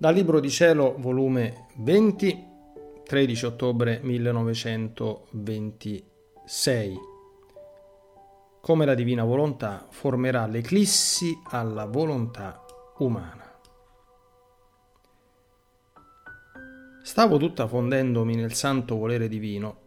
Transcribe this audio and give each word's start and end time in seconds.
Dal 0.00 0.14
Libro 0.14 0.38
di 0.38 0.48
Cielo, 0.48 0.94
volume 0.96 1.66
20, 1.78 2.46
13 3.04 3.46
ottobre 3.46 3.98
1926. 4.00 6.98
Come 8.60 8.84
la 8.84 8.94
divina 8.94 9.24
volontà 9.24 9.88
formerà 9.90 10.46
l'eclissi 10.46 11.36
alla 11.50 11.86
volontà 11.86 12.64
umana. 12.98 13.58
Stavo 17.02 17.36
tutta 17.36 17.66
fondendomi 17.66 18.36
nel 18.36 18.52
santo 18.52 18.94
volere 18.94 19.26
divino 19.26 19.78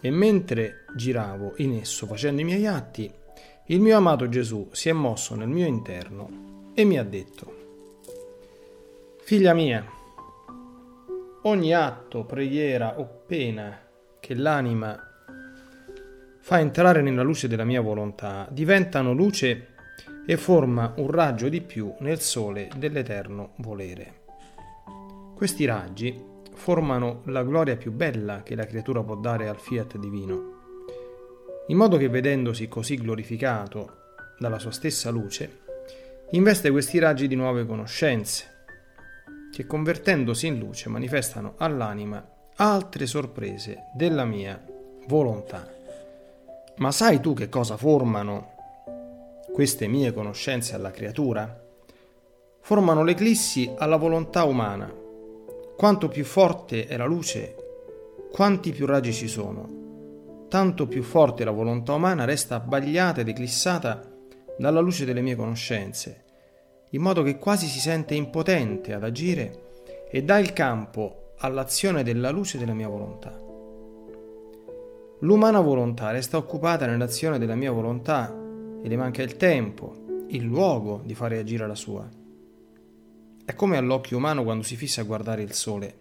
e 0.00 0.12
mentre 0.12 0.84
giravo 0.94 1.54
in 1.56 1.72
esso 1.72 2.06
facendo 2.06 2.40
i 2.40 2.44
miei 2.44 2.68
atti, 2.68 3.12
il 3.66 3.80
mio 3.80 3.96
amato 3.96 4.28
Gesù 4.28 4.68
si 4.70 4.88
è 4.88 4.92
mosso 4.92 5.34
nel 5.34 5.48
mio 5.48 5.66
interno 5.66 6.70
e 6.72 6.84
mi 6.84 6.98
ha 6.98 7.02
detto, 7.02 7.59
Figlia 9.30 9.54
mia, 9.54 9.86
ogni 11.42 11.72
atto, 11.72 12.24
preghiera 12.24 12.98
o 12.98 13.22
pena 13.28 13.78
che 14.18 14.34
l'anima 14.34 15.00
fa 16.40 16.58
entrare 16.58 17.00
nella 17.00 17.22
luce 17.22 17.46
della 17.46 17.62
mia 17.62 17.80
volontà 17.80 18.48
diventano 18.50 19.12
luce 19.12 19.68
e 20.26 20.36
forma 20.36 20.94
un 20.96 21.12
raggio 21.12 21.48
di 21.48 21.60
più 21.60 21.94
nel 22.00 22.18
sole 22.18 22.70
dell'eterno 22.76 23.52
volere. 23.58 24.22
Questi 25.36 25.64
raggi 25.64 26.20
formano 26.54 27.22
la 27.26 27.44
gloria 27.44 27.76
più 27.76 27.92
bella 27.92 28.42
che 28.42 28.56
la 28.56 28.66
creatura 28.66 29.04
può 29.04 29.14
dare 29.14 29.46
al 29.46 29.60
fiat 29.60 29.96
divino, 29.96 30.58
in 31.68 31.76
modo 31.76 31.96
che 31.98 32.08
vedendosi 32.08 32.66
così 32.66 32.96
glorificato 32.96 33.98
dalla 34.40 34.58
sua 34.58 34.72
stessa 34.72 35.08
luce, 35.10 35.60
investe 36.32 36.72
questi 36.72 36.98
raggi 36.98 37.28
di 37.28 37.36
nuove 37.36 37.64
conoscenze, 37.64 38.58
che 39.60 39.66
convertendosi 39.66 40.46
in 40.46 40.58
luce 40.58 40.88
manifestano 40.88 41.52
all'anima 41.58 42.26
altre 42.56 43.04
sorprese 43.04 43.90
della 43.94 44.24
mia 44.24 44.58
volontà. 45.06 45.68
Ma 46.76 46.90
sai 46.90 47.20
tu 47.20 47.34
che 47.34 47.50
cosa 47.50 47.76
formano 47.76 48.54
queste 49.52 49.86
mie 49.86 50.14
conoscenze 50.14 50.74
alla 50.74 50.90
creatura? 50.90 51.62
Formano 52.62 53.04
l'eclissi 53.04 53.70
alla 53.76 53.96
volontà 53.96 54.44
umana. 54.44 54.90
Quanto 55.76 56.08
più 56.08 56.24
forte 56.24 56.86
è 56.86 56.96
la 56.96 57.04
luce, 57.06 57.54
quanti 58.32 58.72
più 58.72 58.86
raggi 58.86 59.12
ci 59.12 59.28
sono, 59.28 60.46
tanto 60.48 60.86
più 60.86 61.02
forte 61.02 61.44
la 61.44 61.50
volontà 61.50 61.92
umana 61.92 62.24
resta 62.24 62.54
abbagliata 62.54 63.20
ed 63.20 63.28
eclissata 63.28 64.00
dalla 64.56 64.80
luce 64.80 65.04
delle 65.04 65.20
mie 65.20 65.36
conoscenze 65.36 66.28
in 66.90 67.02
modo 67.02 67.22
che 67.22 67.38
quasi 67.38 67.66
si 67.66 67.78
sente 67.78 68.14
impotente 68.14 68.92
ad 68.92 69.04
agire 69.04 70.06
e 70.10 70.22
dà 70.22 70.38
il 70.38 70.52
campo 70.52 71.32
all'azione 71.38 72.02
della 72.02 72.30
luce 72.30 72.58
della 72.58 72.74
mia 72.74 72.88
volontà. 72.88 73.48
L'umana 75.20 75.60
volontà 75.60 76.10
resta 76.10 76.36
occupata 76.36 76.86
nell'azione 76.86 77.38
della 77.38 77.54
mia 77.54 77.70
volontà 77.70 78.34
e 78.82 78.88
le 78.88 78.96
manca 78.96 79.22
il 79.22 79.36
tempo, 79.36 80.26
il 80.28 80.42
luogo 80.42 81.02
di 81.04 81.14
fare 81.14 81.38
agire 81.38 81.66
la 81.66 81.74
sua. 81.74 82.08
È 83.44 83.54
come 83.54 83.76
all'occhio 83.76 84.16
umano 84.16 84.42
quando 84.42 84.64
si 84.64 84.76
fissa 84.76 85.02
a 85.02 85.04
guardare 85.04 85.42
il 85.42 85.52
sole. 85.52 85.98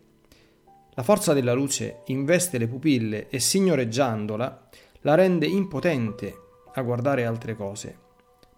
La 0.92 1.04
forza 1.04 1.34
della 1.34 1.54
luce 1.54 2.02
investe 2.08 2.58
le 2.58 2.68
pupille 2.68 3.30
e 3.30 3.40
signoreggiandola 3.40 4.70
la 5.02 5.16
rende 5.16 5.46
impotente 5.46 6.36
a 6.74 6.82
guardare 6.82 7.26
altre 7.26 7.56
cose, 7.56 7.98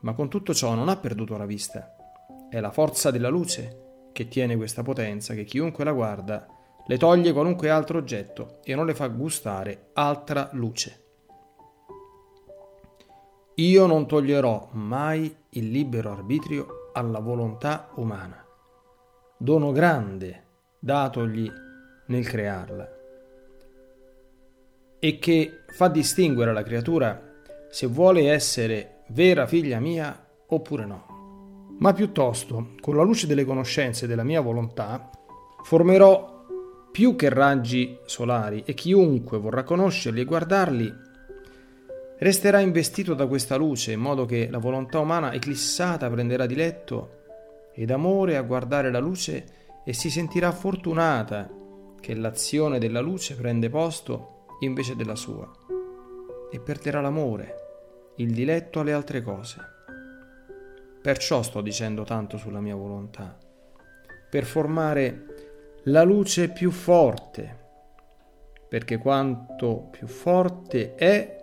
ma 0.02 0.14
con 0.14 0.30
tutto 0.30 0.54
ciò 0.54 0.74
non 0.74 0.90
ha 0.90 0.98
perduto 0.98 1.38
la 1.38 1.46
vista. 1.46 1.96
È 2.52 2.60
la 2.60 2.72
forza 2.72 3.12
della 3.12 3.30
luce 3.30 4.10
che 4.12 4.28
tiene 4.28 4.58
questa 4.58 4.84
potenza 4.84 5.34
che 5.34 5.46
chiunque 5.46 5.86
la 5.86 5.94
guarda 5.94 6.46
le 6.86 6.98
toglie 6.98 7.32
qualunque 7.32 7.70
altro 7.70 7.98
oggetto 7.98 8.60
e 8.66 8.76
non 8.76 8.86
le 8.86 8.94
fa 8.94 9.08
gustare 9.08 9.92
altra 9.94 10.50
luce. 10.52 11.04
Io 13.56 13.86
non 13.86 14.06
toglierò 14.06 14.68
mai 14.74 15.34
il 15.52 15.70
libero 15.70 16.12
arbitrio 16.12 16.90
alla 16.92 17.20
volontà 17.20 17.90
umana, 17.96 18.46
dono 19.38 19.72
grande 19.72 20.44
datogli 20.78 21.50
nel 22.08 22.28
crearla, 22.28 22.92
e 25.00 25.20
che 25.20 25.64
fa 25.70 25.88
distinguere 25.88 26.52
la 26.52 26.64
creatura 26.64 27.30
se 27.70 27.88
vuole 27.88 28.30
essere 28.30 29.04
vera 29.12 29.48
figlia 29.48 29.80
mia 29.80 30.28
oppure 30.48 30.86
no 30.86 31.11
ma 31.82 31.94
piuttosto, 31.94 32.74
con 32.80 32.96
la 32.96 33.04
luce 33.04 33.28
delle 33.28 33.44
conoscenze 33.44 34.08
della 34.08 34.24
mia 34.24 34.42
volontà, 34.42 35.10
formerò 35.64 36.46
più 36.92 37.16
che 37.16 37.30
raggi 37.30 37.98
solari 38.06 38.64
e 38.66 38.74
chiunque 38.74 39.40
vorrà 39.40 39.64
conoscerli 39.64 40.22
e 40.22 40.26
guardarli 40.26 40.94
resterà 42.20 42.60
investito 42.60 43.16
da 43.16 43.26
questa 43.26 43.56
luce 43.56 43.94
in 43.94 44.00
modo 44.00 44.26
che 44.26 44.48
la 44.52 44.60
volontà 44.60 45.00
umana 45.00 45.34
eclissata 45.34 46.10
prenderà 46.10 46.46
diletto 46.46 47.20
ed 47.74 47.90
amore 47.90 48.38
a 48.38 48.42
guardare 48.42 48.92
la 48.92 49.00
luce 49.00 49.46
e 49.84 49.94
si 49.94 50.12
sentirà 50.12 50.52
fortunata 50.52 51.50
che 52.00 52.14
l'azione 52.14 52.78
della 52.78 53.00
luce 53.00 53.36
prende 53.36 53.70
posto 53.70 54.46
invece 54.60 54.96
della 54.96 55.16
sua 55.16 55.50
e 56.52 56.60
perderà 56.60 57.02
l'amore, 57.02 57.56
il 58.18 58.34
diletto 58.34 58.82
alle 58.82 58.94
altre 58.94 59.24
cose. 59.24 59.80
Perciò 61.02 61.42
sto 61.42 61.62
dicendo 61.62 62.04
tanto 62.04 62.38
sulla 62.38 62.62
mia 62.62 62.76
volontà, 62.76 63.36
per 64.30 64.44
formare 64.44 65.26
la 65.86 66.04
luce 66.04 66.50
più 66.50 66.70
forte, 66.70 67.58
perché 68.70 68.98
quanto 69.00 69.88
più 69.90 70.06
forte 70.06 70.94
è, 70.94 71.38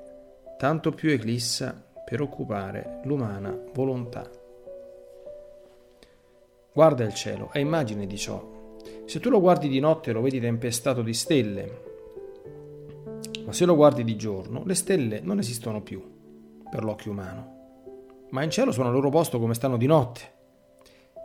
tanto 0.57 0.93
più 0.93 1.11
eclissa 1.11 1.85
per 2.05 2.21
occupare 2.21 3.01
l'umana 3.03 3.59
volontà. 3.75 4.31
Guarda 6.73 7.03
il 7.03 7.15
cielo 7.15 7.51
e 7.53 7.59
immagine 7.59 8.07
di 8.07 8.17
ciò. 8.17 8.77
Se 9.07 9.19
tu 9.19 9.29
lo 9.29 9.41
guardi 9.41 9.69
di 9.69 9.81
notte 9.81 10.13
lo 10.13 10.21
vedi 10.21 10.39
tempestato 10.39 11.03
di 11.03 11.15
stelle, 11.15 11.83
ma 13.45 13.53
se 13.53 13.65
lo 13.65 13.75
guardi 13.75 14.05
di 14.05 14.15
giorno 14.15 14.63
le 14.65 14.75
stelle 14.75 15.19
non 15.19 15.41
esistono 15.41 15.83
più 15.83 16.01
per 16.71 16.85
l'occhio 16.85 17.11
umano 17.11 17.58
ma 18.31 18.43
in 18.43 18.51
cielo 18.51 18.73
sono 18.73 18.89
al 18.89 18.95
loro 18.95 19.11
posto 19.11 19.39
come 19.39 19.55
stanno 19.55 19.77
di 19.77 19.87
notte. 19.87 20.37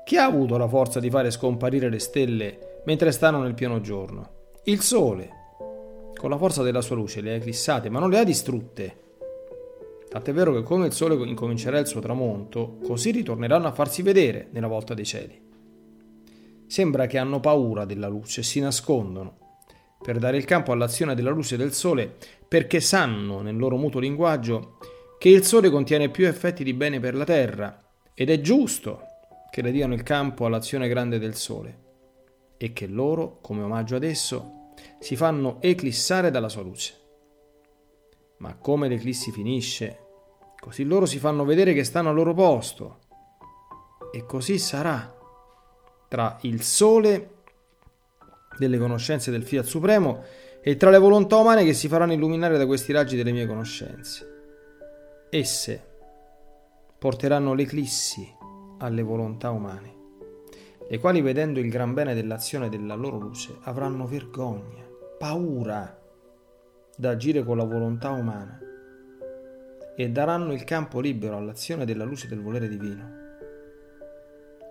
Chi 0.05 0.17
ha 0.17 0.25
avuto 0.25 0.57
la 0.57 0.67
forza 0.67 0.99
di 0.99 1.09
fare 1.09 1.31
scomparire 1.31 1.89
le 1.89 1.99
stelle 1.99 2.81
mentre 2.85 3.11
stanno 3.11 3.41
nel 3.41 3.53
pieno 3.53 3.79
giorno? 3.81 4.41
Il 4.63 4.81
sole, 4.81 5.29
con 6.15 6.29
la 6.29 6.37
forza 6.37 6.63
della 6.63 6.81
sua 6.81 6.95
luce, 6.95 7.21
le 7.21 7.31
ha 7.31 7.35
eclissate, 7.35 7.89
ma 7.89 7.99
non 7.99 8.09
le 8.09 8.19
ha 8.19 8.23
distrutte. 8.23 9.01
Tant'è 10.09 10.33
vero 10.33 10.53
che 10.53 10.63
come 10.63 10.87
il 10.87 10.93
sole 10.93 11.15
incomincerà 11.27 11.79
il 11.79 11.87
suo 11.87 11.99
tramonto, 11.99 12.77
così 12.83 13.11
ritorneranno 13.11 13.67
a 13.67 13.71
farsi 13.71 14.01
vedere 14.01 14.47
nella 14.51 14.67
volta 14.67 14.93
dei 14.93 15.05
cieli. 15.05 15.41
Sembra 16.67 17.07
che 17.07 17.17
hanno 17.17 17.39
paura 17.39 17.85
della 17.85 18.07
luce 18.07 18.41
e 18.41 18.43
si 18.43 18.59
nascondono 18.59 19.41
per 20.03 20.19
dare 20.19 20.37
il 20.37 20.43
campo 20.45 20.73
all'azione 20.73 21.15
della 21.15 21.31
luce 21.31 21.55
del 21.55 21.71
sole, 21.71 22.15
perché 22.47 22.81
sanno 22.81 23.41
nel 23.41 23.55
loro 23.55 23.77
mutuo 23.77 24.01
linguaggio 24.01 24.77
che 25.23 25.29
il 25.29 25.45
Sole 25.45 25.69
contiene 25.69 26.09
più 26.09 26.27
effetti 26.27 26.65
di 26.65 26.73
bene 26.73 26.99
per 26.99 27.15
la 27.15 27.23
Terra 27.23 27.81
ed 28.13 28.29
è 28.29 28.41
giusto 28.41 29.03
che 29.49 29.61
le 29.61 29.71
diano 29.71 29.93
il 29.93 30.03
campo 30.03 30.45
all'azione 30.45 30.89
grande 30.89 31.17
del 31.17 31.33
Sole 31.33 31.77
e 32.57 32.73
che 32.73 32.87
loro, 32.87 33.39
come 33.39 33.63
omaggio 33.63 33.95
ad 33.95 34.03
esso, 34.03 34.73
si 34.99 35.15
fanno 35.15 35.61
eclissare 35.61 36.29
dalla 36.29 36.49
sua 36.49 36.63
luce. 36.63 36.95
Ma 38.39 38.57
come 38.57 38.89
l'eclissi 38.89 39.31
finisce, 39.31 39.97
così 40.59 40.83
loro 40.83 41.05
si 41.05 41.19
fanno 41.19 41.45
vedere 41.45 41.73
che 41.73 41.85
stanno 41.85 42.09
al 42.09 42.15
loro 42.15 42.33
posto. 42.33 42.99
E 44.11 44.25
così 44.25 44.59
sarà 44.59 45.17
tra 46.09 46.37
il 46.41 46.61
Sole 46.63 47.29
delle 48.57 48.77
conoscenze 48.77 49.31
del 49.31 49.43
Fiat 49.43 49.63
Supremo 49.63 50.21
e 50.61 50.75
tra 50.75 50.89
le 50.89 50.97
volontà 50.97 51.37
umane 51.37 51.63
che 51.63 51.73
si 51.73 51.87
faranno 51.87 52.11
illuminare 52.11 52.57
da 52.57 52.65
questi 52.65 52.91
raggi 52.91 53.15
delle 53.15 53.31
mie 53.31 53.47
conoscenze. 53.47 54.31
Esse 55.35 55.83
porteranno 56.99 57.55
l'eclissi 57.55 58.31
alle 58.77 59.01
volontà 59.01 59.49
umane, 59.49 59.95
le 60.87 60.99
quali 60.99 61.21
vedendo 61.21 61.59
il 61.59 61.71
gran 61.71 61.95
bene 61.95 62.13
dell'azione 62.13 62.69
della 62.69 62.93
loro 62.93 63.17
luce 63.17 63.57
avranno 63.63 64.05
vergogna, 64.05 64.85
paura 65.17 65.99
da 66.95 67.09
agire 67.09 67.43
con 67.43 67.57
la 67.57 67.63
volontà 67.63 68.11
umana 68.11 68.59
e 69.95 70.09
daranno 70.11 70.53
il 70.53 70.63
campo 70.65 70.99
libero 70.99 71.35
all'azione 71.35 71.83
della 71.83 72.03
luce 72.03 72.27
del 72.27 72.43
volere 72.43 72.67
divino. 72.67 73.09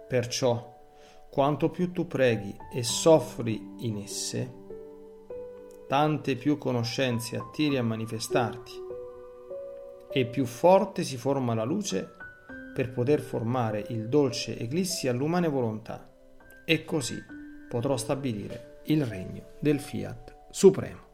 Perciò, 0.07 0.81
quanto 1.29 1.71
più 1.71 1.91
tu 1.91 2.07
preghi 2.07 2.57
e 2.73 2.85
soffri 2.85 3.61
in 3.79 3.97
esse, 3.97 4.53
tante 5.89 6.37
più 6.37 6.57
conoscenze 6.57 7.37
attiri 7.37 7.79
a 7.79 7.83
manifestarti 7.83 8.91
e 10.13 10.27
più 10.27 10.45
forte 10.45 11.05
si 11.05 11.17
forma 11.17 11.55
la 11.55 11.65
luce 11.65 12.11
per 12.75 12.93
poter 12.93 13.21
formare 13.21 13.85
il 13.89 14.09
dolce 14.09 14.59
eclissi 14.59 15.09
all'umane 15.09 15.49
volontà. 15.49 16.09
E 16.65 16.85
così 16.85 17.19
potrò 17.69 17.97
stabilire 17.97 18.81
il 18.87 19.05
regno 19.05 19.55
del 19.61 19.81
Fiat 19.81 20.49
Supremo. 20.51 21.12